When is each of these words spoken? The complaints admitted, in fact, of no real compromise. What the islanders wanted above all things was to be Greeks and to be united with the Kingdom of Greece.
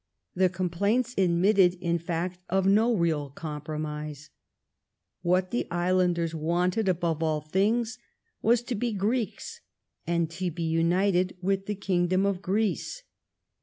The 0.33 0.49
complaints 0.49 1.13
admitted, 1.15 1.75
in 1.75 1.99
fact, 1.99 2.39
of 2.49 2.65
no 2.65 2.91
real 2.95 3.29
compromise. 3.29 4.31
What 5.21 5.51
the 5.51 5.67
islanders 5.69 6.33
wanted 6.33 6.89
above 6.89 7.21
all 7.21 7.41
things 7.41 7.99
was 8.41 8.63
to 8.63 8.73
be 8.73 8.93
Greeks 8.93 9.61
and 10.07 10.27
to 10.31 10.49
be 10.49 10.63
united 10.63 11.37
with 11.39 11.67
the 11.67 11.75
Kingdom 11.75 12.25
of 12.25 12.41
Greece. 12.41 13.03